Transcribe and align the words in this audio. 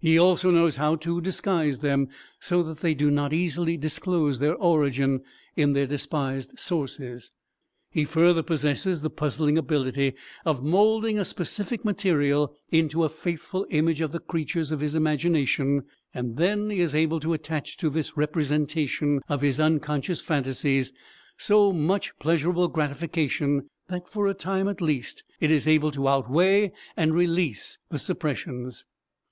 He 0.00 0.18
also 0.18 0.50
knows 0.50 0.74
how 0.78 0.96
to 0.96 1.20
disguise 1.20 1.78
them 1.78 2.08
so 2.40 2.60
that 2.64 2.80
they 2.80 2.92
do 2.92 3.08
not 3.08 3.32
easily 3.32 3.76
disclose 3.76 4.40
their 4.40 4.56
origin 4.56 5.20
in 5.54 5.74
their 5.74 5.86
despised 5.86 6.58
sources. 6.58 7.30
He 7.88 8.04
further 8.04 8.42
possesses 8.42 9.00
the 9.00 9.10
puzzling 9.10 9.56
ability 9.56 10.14
of 10.44 10.64
molding 10.64 11.20
a 11.20 11.24
specific 11.24 11.84
material 11.84 12.52
into 12.72 13.04
a 13.04 13.08
faithful 13.08 13.64
image 13.70 14.00
of 14.00 14.10
the 14.10 14.18
creatures 14.18 14.72
of 14.72 14.80
his 14.80 14.96
imagination, 14.96 15.84
and 16.12 16.36
then 16.36 16.68
he 16.70 16.80
is 16.80 16.92
able 16.92 17.20
to 17.20 17.32
attach 17.32 17.76
to 17.76 17.90
this 17.90 18.16
representation 18.16 19.20
of 19.28 19.40
his 19.40 19.60
unconscious 19.60 20.20
phantasies 20.20 20.92
so 21.38 21.72
much 21.72 22.10
pleasurable 22.18 22.66
gratification 22.66 23.68
that, 23.86 24.08
for 24.08 24.26
a 24.26 24.34
time 24.34 24.66
at 24.66 24.80
least, 24.80 25.22
it 25.38 25.52
is 25.52 25.68
able 25.68 25.92
to 25.92 26.08
outweigh 26.08 26.72
and 26.96 27.14
release 27.14 27.78
the 27.88 28.00
suppressions. 28.00 28.84